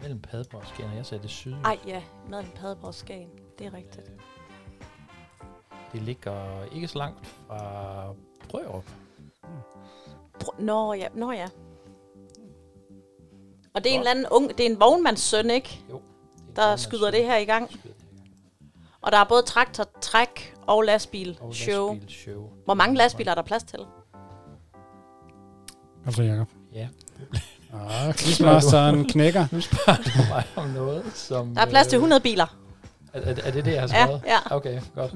[0.01, 1.55] Mellem Padborg og Skjern, og jeg sagde det syd.
[1.65, 3.29] Ej, ja, mellem Padborg og Skagen.
[3.59, 4.13] Det er rigtigt.
[5.93, 8.13] Det ligger ikke så langt fra
[8.49, 8.85] Brørup.
[10.45, 11.09] Br- Nå, ja.
[11.15, 11.49] Nå, ja.
[13.75, 15.81] Og det er en eller anden ung, det er en vognmandssøn, ikke?
[15.91, 15.97] Jo.
[15.97, 16.01] er
[16.57, 17.71] Der skyder det her i gang.
[17.71, 18.01] Skyder det her i gang.
[19.05, 21.93] Og der er både traktor, træk og lastbil Og show.
[21.93, 22.51] lastbilshow.
[22.65, 23.79] Hvor mange lastbiler er der plads til?
[26.05, 26.49] Kom så, Jacob.
[26.75, 26.89] Ja.
[27.91, 29.47] Ah, quizmasteren knækker.
[29.53, 31.55] Nu spørger du mig om noget, som...
[31.55, 32.47] Der er plads til øh, 100 biler.
[33.13, 34.23] Er, er, er det det, jeg har Ja, skrevet?
[34.27, 34.57] ja.
[34.57, 35.15] Okay, godt.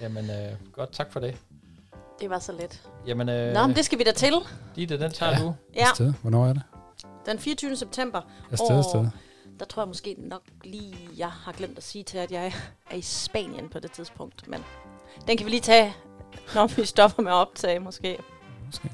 [0.00, 0.36] Jamen, øh,
[0.72, 0.92] godt.
[0.92, 1.36] Tak for det.
[2.20, 2.82] Det var så let.
[3.06, 4.34] Jamen, øh, Nå, men det skal vi da til.
[4.76, 5.38] Ditte, den tager Ja.
[5.38, 5.54] du.
[5.74, 6.12] Ja, Sted.
[6.22, 6.62] Hvornår er det?
[7.26, 7.76] den 24.
[7.76, 8.20] september.
[8.52, 9.06] Afsted, Åh.
[9.58, 12.54] Der tror jeg måske nok lige, jeg har glemt at sige til, at jeg
[12.90, 14.48] er i Spanien på det tidspunkt.
[14.48, 14.64] Men
[15.26, 15.94] den kan vi lige tage,
[16.54, 18.18] når vi stopper med at optage måske.
[18.66, 18.90] Måske.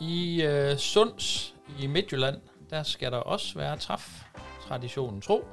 [0.00, 4.22] I øh, Sunds i Midtjylland, der skal der også være træf,
[4.62, 5.44] traditionen tro.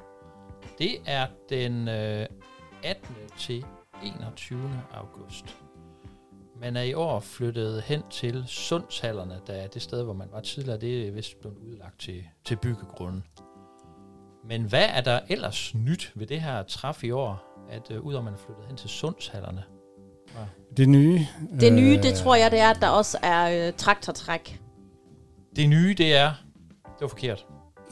[0.78, 2.26] Det er den øh,
[2.84, 3.16] 18.
[3.38, 3.64] til
[4.02, 4.84] 21.
[4.94, 5.56] august.
[6.60, 10.40] Man er i år flyttet hen til Sundshallerne, der er det sted, hvor man var
[10.40, 10.80] tidligere.
[10.80, 13.24] Det er vist blevet udlagt til, til byggegrunden.
[14.48, 18.24] Men hvad er der ellers nyt ved det her træf i år, at øh, udover
[18.24, 19.62] man er flyttet hen til Sundshallerne?
[20.76, 21.20] Det nye.
[21.60, 24.60] Det nye, øh, det tror jeg, det er, at der også er øh, traktortræk.
[25.56, 26.32] Det nye, det er,
[26.84, 27.46] det var forkert,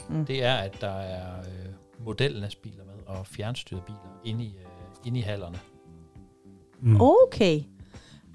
[0.08, 0.16] Mm.
[0.16, 0.26] mm.
[0.26, 5.18] det er, at der er øh, modellastbiler med og fjernstyrede biler inde i, øh, inde
[5.18, 5.58] i hallerne.
[6.80, 7.00] Mm.
[7.00, 7.60] Okay.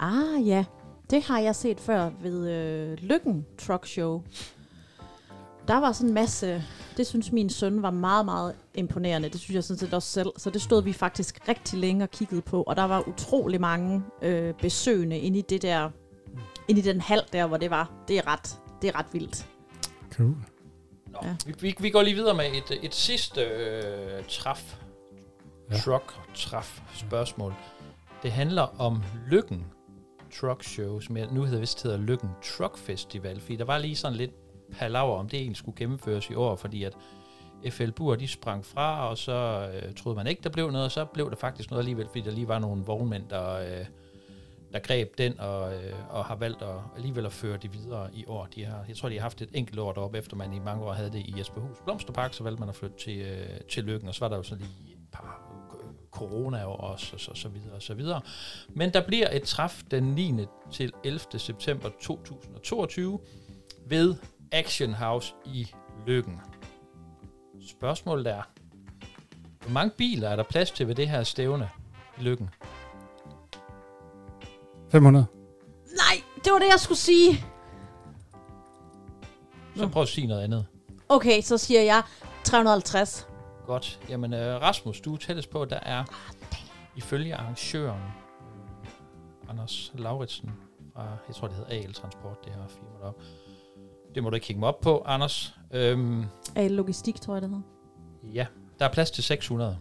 [0.00, 0.64] Ah ja,
[1.10, 4.22] det har jeg set før ved øh, Lykken Truck Show.
[5.68, 6.64] Der var sådan en masse,
[6.96, 9.28] det synes min søn var meget, meget imponerende.
[9.28, 10.28] Det synes jeg sådan set også selv.
[10.36, 12.62] Så det stod vi faktisk rigtig længe og kiggede på.
[12.62, 15.90] Og der var utrolig mange øh, besøgende inde i det der,
[16.68, 17.90] inde i den hal der, hvor det var.
[18.08, 19.46] Det er ret, det er ret vildt.
[20.12, 20.34] Cool.
[21.06, 21.36] Nå, Ja.
[21.46, 24.76] vi, vi, vi går lige videre med et, et sidste øh, træf,
[25.70, 25.76] Ja.
[25.78, 27.54] truck træf spørgsmål.
[28.22, 29.66] Det handler om Lykken
[30.40, 33.96] Truck Show, som jeg nu hedder vist hedder Lykken Truck Festival, fordi der var lige
[33.96, 34.30] sådan lidt
[34.72, 36.92] palaver om det egentlig skulle gennemføres i år, fordi at
[37.70, 40.92] FL Bur, de sprang fra, og så øh, troede man ikke, der blev noget, og
[40.92, 43.86] så blev der faktisk noget alligevel, fordi der lige var nogle vognmænd, der, øh,
[44.72, 48.24] der greb den, og, øh, og har valgt at, alligevel at føre det videre i
[48.26, 48.48] år.
[48.54, 50.84] De har, jeg tror, de har haft et enkelt år deroppe, efter man i mange
[50.84, 54.08] år havde det i Jesperhus Blomsterpark, så valgte man at flytte til, øh, til Lykken,
[54.08, 55.48] og så var der jo så lige et par
[56.10, 58.20] corona og også, og så, så videre og så videre.
[58.68, 60.34] Men der bliver et træf den 9.
[60.72, 61.38] til 11.
[61.38, 63.20] september 2022
[63.86, 64.14] ved
[64.52, 65.68] Action House i
[66.06, 66.40] Lykken.
[67.70, 68.42] Spørgsmålet er,
[69.60, 71.70] hvor mange biler er der plads til ved det her stævne
[72.18, 72.50] i Lykken?
[74.90, 75.26] 500.
[75.96, 77.44] Nej, det var det, jeg skulle sige.
[79.76, 80.66] Så prøv at sige noget andet.
[81.08, 82.02] Okay, så siger jeg
[82.44, 83.28] 350.
[83.66, 84.00] Godt.
[84.08, 86.04] Jamen, øh, Rasmus, du er tættest på, der er,
[86.96, 88.02] ifølge arrangøren,
[89.48, 90.50] Anders Lauritsen
[90.94, 93.24] fra, jeg tror, det hedder AL Transport, det her firma deroppe.
[94.18, 95.54] Det må du ikke kigge mig op på, Anders.
[95.70, 96.24] Øhm,
[96.56, 97.62] Af logistik, tror jeg, det hedder.
[98.34, 98.46] ja,
[98.78, 99.78] der er plads til 600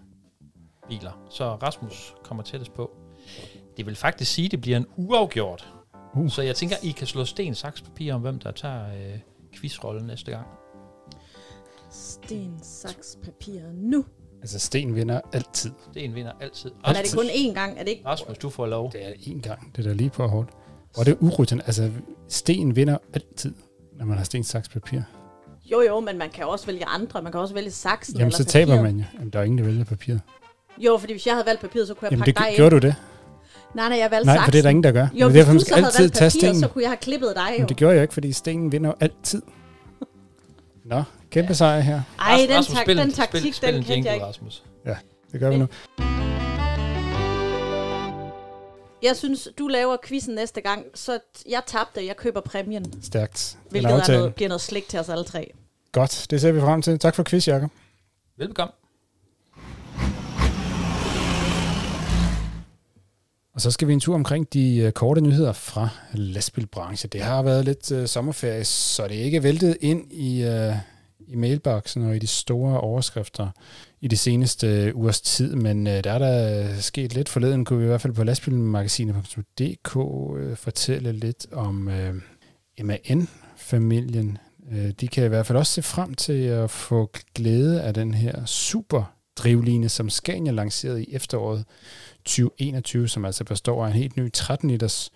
[0.90, 2.92] biler, så Rasmus kommer tættest på.
[3.78, 5.74] Det vil faktisk sige, at det bliver en uafgjort.
[6.16, 6.30] Uh.
[6.30, 9.20] Så jeg tænker, I kan slå sten, saks, papir om, hvem der tager øh,
[9.54, 10.48] quizrollen næste gang.
[11.92, 14.06] Sten, saks, papir, nu.
[14.42, 15.72] Altså, Sten vinder altid.
[15.92, 16.70] Sten vinder altid.
[16.70, 17.80] Men er det kun én gang?
[17.80, 18.06] Er det ikke?
[18.06, 18.92] Rasmus, du får lov.
[18.92, 19.76] Det er én gang.
[19.76, 20.50] Det er da lige på hårdt.
[20.98, 21.62] Og det er urutin.
[21.62, 21.92] Altså,
[22.28, 23.54] Sten vinder altid,
[24.00, 25.02] når man har sten, saks, papir.
[25.72, 27.22] Jo, jo, men man kan også vælge andre.
[27.22, 28.84] Man kan også vælge saksen Jamen, eller så taber papiret.
[28.84, 29.04] man jo.
[29.14, 30.22] Jamen, der er ingen, der vælger papiret.
[30.78, 32.76] Jo, fordi hvis jeg havde valgt papiret, så kunne jeg Jamen, pakke det dig gjorde
[32.76, 32.82] ind.
[32.82, 32.96] du det?
[33.76, 34.46] Nej, nej, jeg valgte Nej, saksen.
[34.46, 35.08] for det er der ingen, der gør.
[35.14, 36.98] Jo, Men hvis derfor, du man så havde altid valgt papiret, så kunne jeg have
[36.98, 37.60] klippet dig jo.
[37.60, 39.42] Men det gjorde jeg ikke, fordi stenen vinder jo altid.
[40.92, 42.02] Nå, kæmpe sejr her.
[42.20, 44.26] Ej, den, Rasmus, tak, spil en- den taktik, spil, spil den en kendte jeg ikke.
[44.28, 44.64] Rasmus.
[45.32, 45.68] Det gør vi nu.
[49.08, 53.04] Jeg synes, du laver quizzen næste gang, så jeg tabte, jeg køber præmien.
[53.04, 53.58] Stærkt.
[53.70, 55.52] Hvilket er noget, bliver noget slik til os alle tre.
[55.92, 57.00] Godt, det ser vi frem til.
[57.00, 57.72] Tak for quiz, Jacob.
[58.38, 58.74] Velbekomme.
[63.54, 67.10] Og så skal vi en tur omkring de øh, korte nyheder fra lastbilbranchen.
[67.10, 70.74] Det har været lidt øh, sommerferie, så det er ikke væltet ind i, øh,
[71.28, 73.50] i mailboksen og i de store overskrifter
[74.02, 77.66] i de seneste øh, ugers tid, men øh, der er der øh, sket lidt forleden,
[77.66, 79.98] kunne vi i hvert fald på lastbilmagasinet.dk
[80.38, 82.16] øh, fortælle lidt om øh,
[82.84, 84.38] MAN-familien.
[84.72, 88.14] Øh, de kan i hvert fald også se frem til at få glæde af den
[88.14, 91.66] her super drivline, som Scania lancerede i efteråret
[92.26, 95.12] 2021, som altså består af en helt ny 13 liters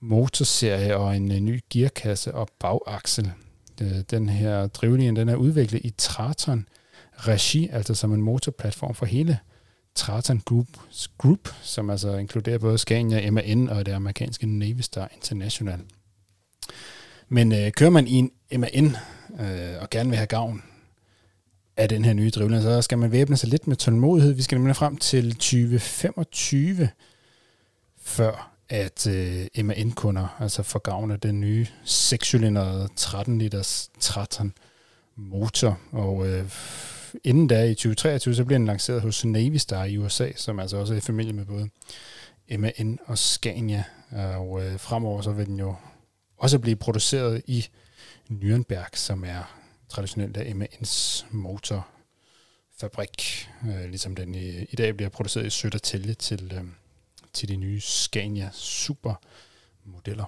[0.00, 3.32] motorserie og en øh, ny gearkasse og bagaksel.
[4.10, 6.66] Den her drivlinje den er udviklet i Traton
[7.18, 9.38] Regi, altså som en motorplatform for hele
[9.94, 10.66] Traton Group,
[11.18, 15.80] Group som altså inkluderer både Scania, MAN og det amerikanske Navistar International.
[17.28, 18.96] Men øh, kører man i en MAN
[19.40, 20.62] øh, og gerne vil have gavn
[21.76, 24.32] af den her nye drivlinje, så skal man væbne sig lidt med tålmodighed.
[24.32, 26.88] Vi skal nemlig frem til 2025,
[28.02, 34.52] før at øh, MAN-kunder altså får gavn af den nye 6-cylindrede 13 liters Traton
[35.16, 35.78] motor.
[35.92, 36.44] Og øh,
[37.24, 40.94] inden da i 2023, så bliver den lanceret hos Navistar i USA, som altså også
[40.94, 41.68] er i familie med både
[42.58, 43.84] MAN og Scania.
[44.10, 45.74] Og øh, fremover så vil den jo
[46.36, 47.66] også blive produceret i
[48.30, 51.88] Nürnberg, som er traditionelt af MAN's motorfabrik,
[53.68, 56.64] øh, ligesom den i, i dag bliver produceret i Sødertælje til, øh,
[57.32, 59.14] til de nye Scania Super
[59.84, 60.24] modeller.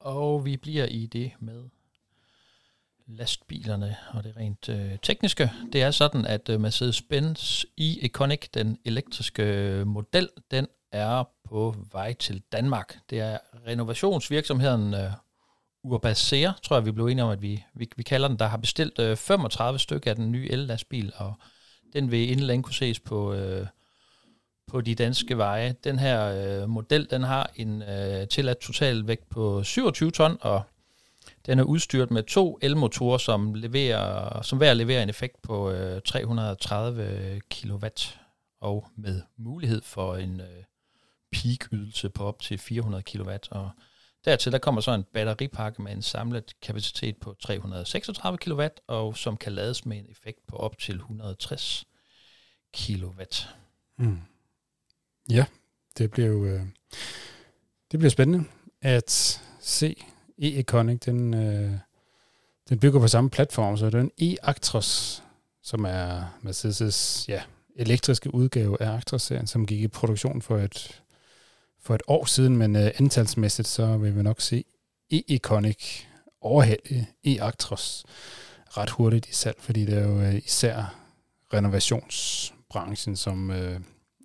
[0.00, 1.64] Og vi bliver i det med
[3.12, 5.52] lastbilerne og det rent øh, tekniske.
[5.72, 12.12] Det er sådan, at øh, Mercedes-Benz e-Econic, den elektriske øh, model, den er på vej
[12.12, 12.98] til Danmark.
[13.10, 15.10] Det er renovationsvirksomheden øh,
[15.84, 18.56] Urbaser, tror jeg, vi blev enige om, at vi, vi, vi kalder den, der har
[18.56, 21.34] bestilt øh, 35 stykker af den nye el-lastbil, og
[21.92, 23.66] den vil inden længe kunne ses på, øh,
[24.66, 25.74] på de danske veje.
[25.84, 26.24] Den her
[26.62, 30.62] øh, model, den har en øh, tilladt totalvægt på 27 ton, og
[31.46, 36.02] den er udstyret med to elmotorer, som, leverer, som hver leverer en effekt på øh,
[36.02, 37.86] 330 kW,
[38.60, 40.64] og med mulighed for en øh,
[41.32, 43.30] peak-ydelse på op til 400 kW.
[43.50, 43.70] Og
[44.24, 49.36] Dertil der kommer så en batteripakke med en samlet kapacitet på 336 kW, og som
[49.36, 51.84] kan lades med en effekt på op til 160
[52.74, 53.22] kW.
[53.98, 54.18] Mm.
[55.30, 55.44] Ja,
[55.98, 56.66] det bliver jo øh,
[57.90, 58.44] det bliver spændende
[58.80, 60.04] at se
[60.42, 61.72] E-Econic, den, øh,
[62.68, 65.22] den bygger på samme platform, så det er en E-Actros,
[65.62, 67.42] som er Mercedes' ja,
[67.76, 71.02] elektriske udgave af Actros-serien, som gik i produktion for et,
[71.82, 74.64] for et år siden, men øh, antalsmæssigt, så vil vi nok se
[75.14, 76.02] E-Econic
[76.40, 78.04] overhælde E-Actros
[78.76, 80.94] ret hurtigt i salg, fordi det er jo øh, især
[81.54, 83.80] renovationsbranchen, som øh,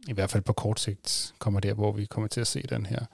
[0.07, 2.85] i hvert fald på kort sigt kommer der, hvor vi kommer til at se den
[2.85, 3.05] her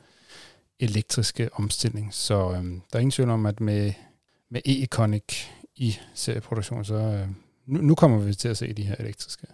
[0.80, 2.14] elektriske omstilling.
[2.14, 3.94] Så øh, der er ingen tvivl om, at med,
[4.50, 7.28] med E-Econic i serieproduktion, så øh,
[7.66, 9.48] nu, nu kommer vi til at se de her elektriske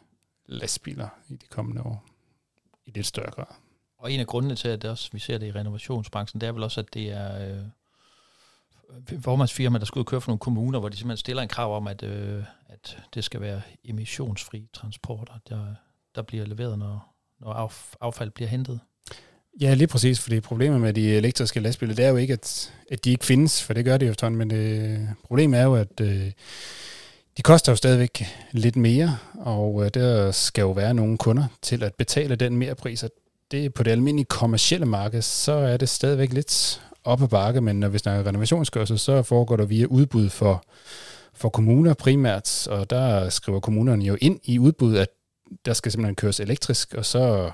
[0.45, 2.05] lastbiler i de kommende år
[2.86, 3.45] i lidt større grad.
[3.97, 6.51] Og en af grundene til, at det også, vi ser det i renovationsbranchen, det er
[6.51, 7.65] vel også, at det er øh,
[9.21, 11.75] formandsfirma, der skal ud og køre for nogle kommuner, hvor de simpelthen stiller en krav
[11.75, 15.75] om, at, øh, at det skal være emissionsfri transporter, der,
[16.15, 18.79] der bliver leveret, når, når affald bliver hentet.
[19.61, 23.05] Ja, lige præcis, fordi problemet med de elektriske lastbiler, det er jo ikke, at, at
[23.05, 26.01] de ikke findes, for det gør de jo sådan, men det, problemet er jo, at
[26.01, 26.31] øh,
[27.37, 31.83] de koster jo stadigvæk lidt mere, og øh, der skal jo være nogle kunder til
[31.83, 33.09] at betale den mere pris, og
[33.51, 37.79] det på det almindelige kommercielle marked, så er det stadigvæk lidt op ad bakke, men
[37.79, 40.63] når vi snakker renovationskørsel, så foregår der via udbud for,
[41.33, 45.09] for kommuner primært, og der skriver kommunerne jo ind i udbud, at
[45.65, 47.51] der skal simpelthen køres elektrisk, og så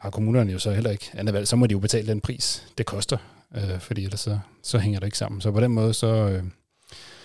[0.00, 2.66] har kommunerne jo så heller ikke andet valg, så må de jo betale den pris,
[2.78, 3.16] det koster,
[3.54, 5.40] øh, fordi ellers så, så hænger det ikke sammen.
[5.40, 6.44] Så på den måde, så, øh,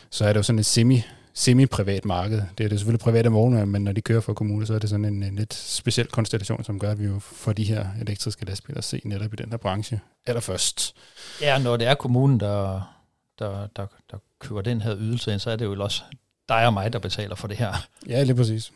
[0.10, 2.42] så er det jo sådan et semi, semi-privat marked.
[2.58, 4.90] Det er det selvfølgelig private vognmænd, men når de kører for kommuner, så er det
[4.90, 8.46] sådan en, en lidt speciel konstellation, som gør, at vi jo får de her elektriske
[8.46, 10.96] lastbiler se netop i den her branche allerførst.
[11.42, 12.82] Ja, når det er kommunen, der,
[13.40, 16.04] der, der, der køber den her ydelse ind, så er det jo også
[16.50, 17.74] dig og mig, der betaler for det her.
[18.08, 18.72] Ja, lige præcis.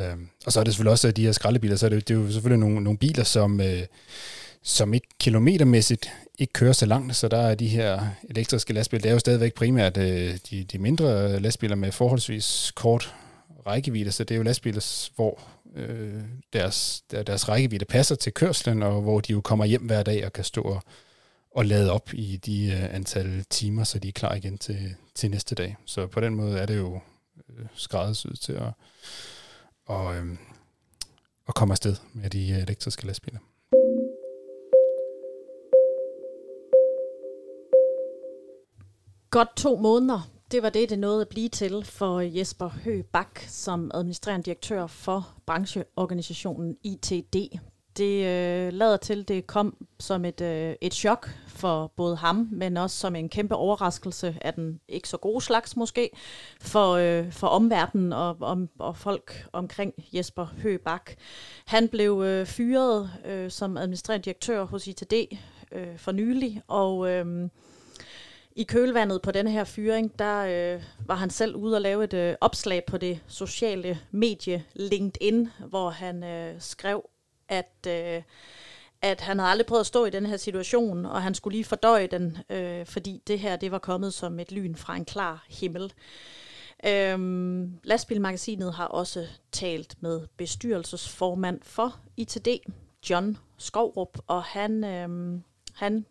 [0.00, 2.18] Øhm, og så er det selvfølgelig også de her skraldebiler, så er det, det er
[2.18, 3.82] jo selvfølgelig nogle, nogle biler, som, øh,
[4.62, 9.08] som ikke kilometermæssigt ikke kører så langt, så der er de her elektriske lastbiler, det
[9.08, 13.14] er jo stadigvæk primært øh, de, de mindre øh, lastbiler med forholdsvis kort
[13.66, 15.40] rækkevidde, så det er jo lastbiler, hvor
[15.76, 20.26] øh, deres, deres rækkevidde passer til kørslen, og hvor de jo kommer hjem hver dag
[20.26, 20.82] og kan stå og,
[21.50, 25.30] og lade op i de øh, antal timer, så de er klar igen til, til
[25.30, 25.76] næste dag.
[25.84, 27.00] Så på den måde er det jo
[27.48, 28.72] øh, skræddersyet til at,
[29.86, 30.26] og, øh,
[31.46, 33.38] og komme afsted med de øh, elektriske lastbiler.
[39.30, 40.30] Godt to måneder.
[40.50, 44.86] Det var det, det nåede at blive til for Jesper Høgh Bak som administrerende direktør
[44.86, 47.36] for brancheorganisationen ITD.
[47.96, 52.76] Det øh, lader til, det kom som et, øh, et chok for både ham, men
[52.76, 56.10] også som en kæmpe overraskelse af den ikke så gode slags måske,
[56.60, 61.10] for, øh, for omverdenen og, og, og folk omkring Jesper Høbak.
[61.66, 65.12] Han blev øh, fyret øh, som administrerende direktør hos ITD
[65.72, 67.10] øh, for nylig, og...
[67.10, 67.48] Øh,
[68.58, 72.14] i kølvandet på denne her fyring, der øh, var han selv ude og lave et
[72.14, 77.02] øh, opslag på det sociale medie LinkedIn, hvor han øh, skrev,
[77.48, 78.22] at, øh,
[79.02, 81.64] at han havde aldrig prøvet at stå i den her situation, og han skulle lige
[81.64, 85.44] fordøje den, øh, fordi det her det var kommet som et lyn fra en klar
[85.48, 85.92] himmel.
[86.86, 92.48] Øhm, Lastbilmagasinet har også talt med bestyrelsesformand for ITD,
[93.10, 95.42] John Skovrup, og han, øhm,
[95.74, 96.06] han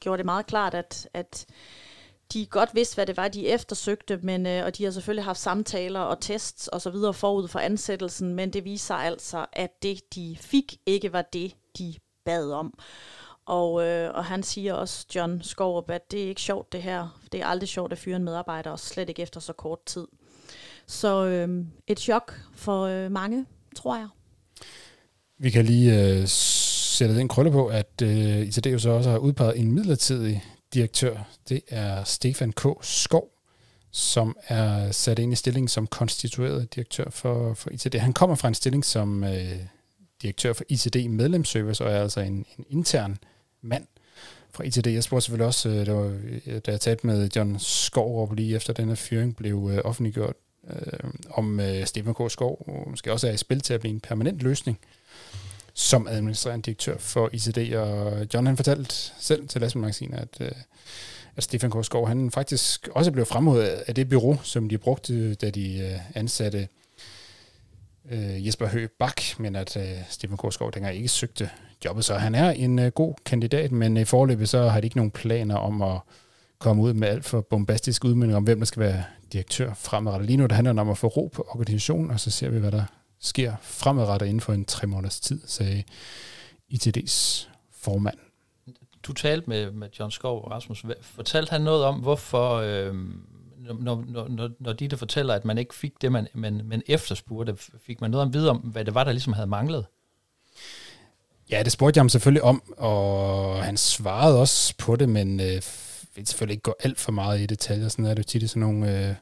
[0.00, 1.46] gjorde det meget klart, at, at
[2.32, 5.40] de godt vidste, hvad det var, de eftersøgte, men, øh, og de har selvfølgelig haft
[5.40, 10.14] samtaler og tests og så videre forud for ansættelsen, men det viser altså, at det,
[10.14, 12.78] de fik, ikke var det, de bad om.
[13.46, 17.20] Og, øh, og han siger også, John Skorup, at det er ikke sjovt det her.
[17.32, 20.06] Det er aldrig sjovt at fyre en medarbejder, og slet ikke efter så kort tid.
[20.86, 24.08] Så øh, et chok for øh, mange, tror jeg.
[25.38, 29.18] Vi kan lige øh, sætte den krølle på, at øh, ITD jo så også har
[29.18, 31.16] udpeget en midlertidig direktør.
[31.48, 32.66] Det er Stefan K.
[32.82, 33.28] Skov,
[33.90, 37.94] som er sat ind i stillingen som konstitueret direktør for, for ITD.
[37.94, 39.58] Han kommer fra en stilling som øh,
[40.22, 43.18] direktør for ITD medlemsservice, og er altså en, en intern
[43.62, 43.86] mand
[44.50, 44.86] fra ITD.
[44.86, 48.72] Jeg spurgte selvfølgelig også, øh, var, øh, da jeg talte med John Skov lige efter
[48.72, 50.36] denne fyring blev øh, offentliggjort,
[50.70, 52.30] øh, om øh, Stefan K.
[52.30, 54.78] Skov måske også er i spil til at blive en permanent løsning
[55.78, 60.50] som administrerende direktør for ICD, og John han fortalte selv til Lastbilmagasinet, at, øh,
[61.36, 65.50] at Stefan Korsgaard, han faktisk også blev fremhævet af det bureau, som de brugte, da
[65.50, 66.68] de øh, ansatte
[68.10, 71.50] øh, Jesper Høgh Bak, men at øh, Stefan Korsgaard dengang ikke søgte
[71.84, 74.86] jobbet, så han er en øh, god kandidat, men øh, i forløbet så har de
[74.86, 76.00] ikke nogen planer om at
[76.58, 80.26] komme ud med alt for bombastisk udmelding om, hvem der skal være direktør fremadrettet.
[80.26, 82.58] Lige nu der handler det om at få ro på organisationen, og så ser vi,
[82.58, 82.84] hvad der
[83.20, 85.84] sker fremadrettet inden for en tre måneders tid, sagde
[86.72, 88.18] ITD's formand.
[89.02, 90.84] Du talte med, med John Skov og Rasmus.
[91.02, 92.94] Fortalte han noget om, hvorfor, øh,
[93.58, 96.82] når, når, når, når de der fortæller, at man ikke fik det, man, man, man
[96.86, 99.86] efterspurgte, fik man noget om videre om, hvad det var, der ligesom havde manglet?
[101.50, 105.62] Ja, det spurgte jeg ham selvfølgelig om, og han svarede også på det, men øh,
[106.18, 107.88] vil selvfølgelig ikke gå alt for meget i detaljer.
[107.88, 109.14] Sådan er det jo tit i sådan nogle øh,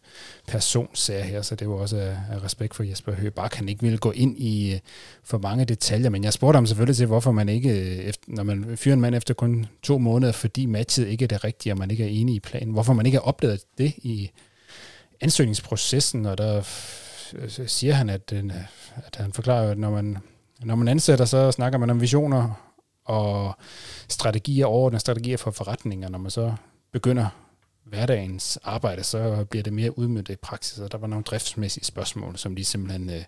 [0.48, 3.54] personsager her, så det var også af, af respekt for Jesper Høgebak.
[3.54, 4.80] Han ikke ville gå ind i øh,
[5.24, 8.42] for mange detaljer, men jeg spurgte ham selvfølgelig til, hvorfor man ikke, øh, efter, når
[8.42, 11.78] man fyrer en mand efter kun to måneder, fordi matchet ikke er det rigtige, og
[11.78, 14.30] man ikke er enig i planen, hvorfor man ikke har opdaget det i
[15.20, 16.56] ansøgningsprocessen, og der
[17.34, 18.52] øh, siger han, at, den,
[18.96, 20.18] at han forklarer, at når man,
[20.64, 22.66] når man ansætter, så snakker man om visioner
[23.04, 23.54] og
[24.08, 26.08] strategier, overordnede strategier for forretninger.
[26.08, 26.54] Når man så
[26.96, 27.28] begynder
[27.84, 32.38] hverdagens arbejde, så bliver det mere udmøntet i praksis, og der var nogle driftsmæssige spørgsmål,
[32.38, 33.24] som de simpelthen, øh,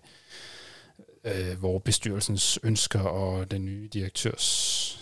[1.23, 4.43] øh, hvor bestyrelsens ønsker og den nye direktørs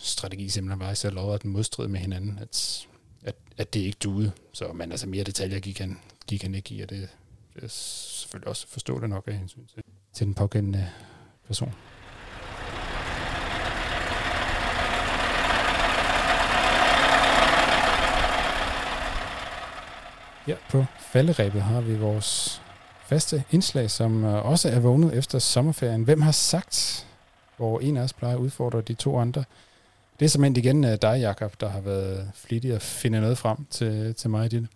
[0.02, 2.88] strategi simpelthen var i så lov, at den modstrid med hinanden, at,
[3.24, 4.32] at, at det ikke duede.
[4.54, 7.10] Så man altså mere detaljer gik han, gik han ikke i, og det,
[7.56, 10.90] det er selvfølgelig også forståeligt nok af hensyn til, til den pågældende
[11.46, 11.74] person.
[20.48, 22.62] Her på falderæbet har vi vores
[23.02, 26.04] faste indslag, som øh, også er vågnet efter sommerferien.
[26.04, 27.08] Hvem har sagt,
[27.58, 29.44] hvor en af os plejer at udfordre de to andre?
[30.20, 33.66] Det er simpelthen igen øh, dig, Jakob, der har været flittig at finde noget frem
[33.70, 34.68] til, til mig i det.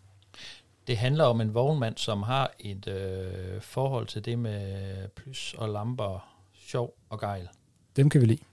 [0.88, 5.70] Det handler om en vognmand, som har et øh, forhold til det med plus og
[5.70, 7.48] lamper, sjov og gejl.
[7.96, 8.44] Dem kan vi lide.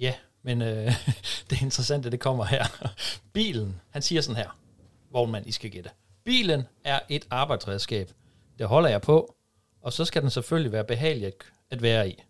[0.00, 0.92] Ja, men øh,
[1.50, 2.64] det interessante, det kommer her.
[3.32, 4.58] Bilen, han siger sådan her.
[5.10, 5.90] Vognmand, I skal gætte.
[6.24, 8.10] Bilen er et arbejdsredskab.
[8.58, 9.36] Det holder jeg på,
[9.80, 11.32] og så skal den selvfølgelig være behagelig
[11.70, 12.22] at være i.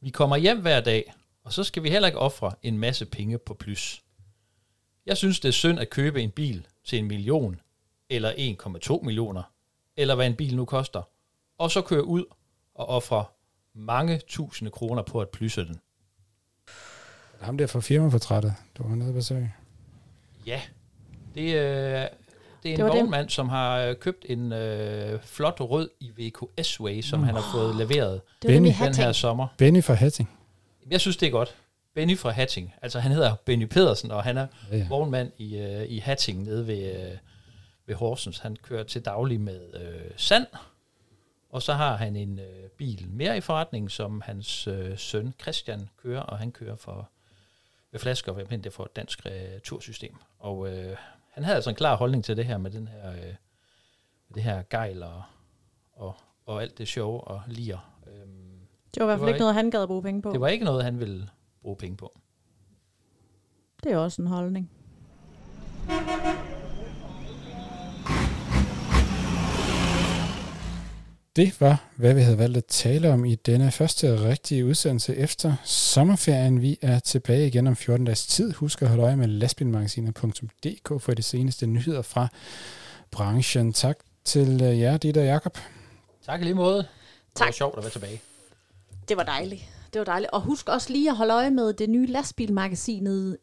[0.00, 1.12] Vi kommer hjem hver dag,
[1.44, 4.02] og så skal vi heller ikke ofre en masse penge på plus.
[5.06, 7.60] Jeg synes, det er synd at købe en bil til en million,
[8.08, 8.32] eller
[9.00, 9.42] 1,2 millioner,
[9.96, 11.02] eller hvad en bil nu koster,
[11.58, 12.24] og så køre ud
[12.74, 13.24] og ofre
[13.74, 15.80] mange tusinde kroner på at plysse den.
[17.40, 19.54] Ham der fra firmaportrættet, du var nede at besøge.
[20.46, 20.60] Ja,
[21.34, 22.06] det, øh,
[22.62, 27.20] det er en vognmand, som har øh, købt en øh, flot rød Iveco S-Way, som
[27.20, 27.26] mm.
[27.26, 28.72] han har fået leveret det Benny.
[28.82, 29.46] den her sommer.
[29.58, 30.30] Benny fra Hatting.
[30.90, 31.54] Jeg synes, det er godt.
[31.94, 32.74] Benny fra Hatting.
[32.82, 34.86] Altså, han hedder Benny Pedersen, og han er ja, ja.
[34.88, 37.16] vognmand i, øh, i Hatting nede ved, øh,
[37.86, 38.38] ved Horsens.
[38.38, 40.46] Han kører til daglig med øh, sand,
[41.50, 45.88] og så har han en øh, bil mere i forretning, som hans øh, søn Christian
[46.02, 47.10] kører, og han kører for
[47.92, 50.14] ved flasker, hvad det for et dansk retursystem.
[50.38, 50.96] Og øh,
[51.30, 53.34] han havde altså en klar holdning til det her med den her, øh,
[54.34, 55.22] det her gejl og,
[55.92, 56.14] og,
[56.46, 57.76] og alt det sjove og lir.
[58.06, 58.60] Øhm,
[58.94, 60.32] det var i hvert fald ikke noget, han gad at bruge penge på.
[60.32, 61.28] Det var ikke noget, han ville
[61.62, 62.12] bruge penge på.
[63.82, 64.70] Det er også en holdning.
[71.36, 75.54] Det var, hvad vi havde valgt at tale om i denne første rigtige udsendelse efter
[75.64, 76.62] sommerferien.
[76.62, 78.52] Vi er tilbage igen om 14 dages tid.
[78.52, 82.28] Husk at holde øje med lastbilmagasinet.dk for de seneste nyheder fra
[83.10, 83.72] branchen.
[83.72, 85.58] Tak til øh, jer, Dieter og Jacob.
[86.26, 86.82] Tak lige måde.
[87.34, 87.46] Tak.
[87.46, 88.20] Det var sjovt at være tilbage.
[89.08, 89.62] Det var dejligt.
[89.92, 90.30] Det var dejligt.
[90.30, 93.38] Og husk også lige at holde øje med det nye lastbilmagasinet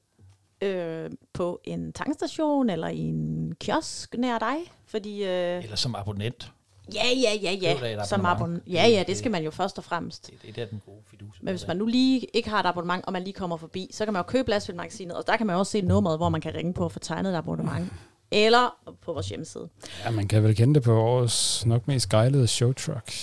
[0.62, 4.58] øh, på en tankstation eller i en kiosk nær dig.
[4.86, 6.52] Fordi, øh, eller som abonnent.
[6.94, 8.04] Ja, ja, ja, ja.
[8.04, 8.64] Som abonnement.
[8.68, 10.32] Ja, ja, det skal man jo først og fremmest.
[10.46, 11.36] Det, det er den gode fidus.
[11.42, 14.06] Men hvis man nu lige ikke har et abonnement, og man lige kommer forbi, så
[14.06, 16.56] kan man jo købe Lastbilmagasinet, og der kan man også se nummeret, hvor man kan
[16.56, 17.92] ringe på og få tegnet et abonnement.
[18.32, 19.70] Eller på vores hjemmeside.
[20.06, 23.14] Ja, man kan vel kende det på årets nok mest gejlede showtruck.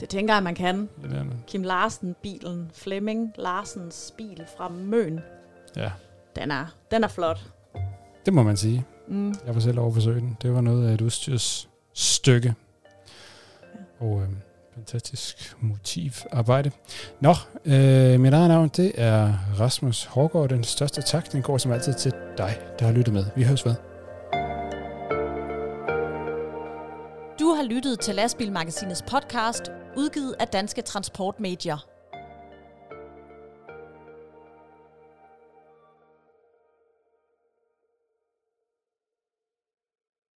[0.00, 0.88] Det tænker jeg, man kan.
[1.02, 1.32] Det er det.
[1.46, 2.70] Kim Larsen, bilen.
[2.74, 5.20] Flemming Larsens bil fra Møn.
[5.76, 5.90] Ja.
[6.36, 7.40] Den er, den er flot.
[8.26, 8.84] Det må man sige.
[9.08, 9.34] Mm.
[9.46, 10.36] Jeg var selv over besøge den.
[10.42, 12.54] Det var noget af et udstyrsstykke
[14.02, 14.28] og øh,
[14.74, 16.70] fantastisk motivarbejde.
[17.20, 17.34] Nå,
[17.64, 20.48] øh, mit eget navn, det er Rasmus Hårgaard.
[20.48, 23.24] Den største tak, den går som altid til dig, der har lyttet med.
[23.36, 23.74] Vi høres ved.
[27.40, 29.62] Du har lyttet til Lastbilmagasinets podcast,
[29.96, 31.91] udgivet af Danske Transportmedier.